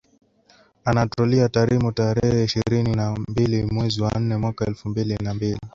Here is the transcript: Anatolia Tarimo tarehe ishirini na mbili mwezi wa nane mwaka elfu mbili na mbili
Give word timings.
Anatolia 0.85 1.49
Tarimo 1.49 1.91
tarehe 1.91 2.43
ishirini 2.43 2.95
na 2.95 3.15
mbili 3.29 3.63
mwezi 3.65 4.01
wa 4.01 4.11
nane 4.11 4.37
mwaka 4.37 4.65
elfu 4.65 4.89
mbili 4.89 5.15
na 5.15 5.33
mbili 5.33 5.59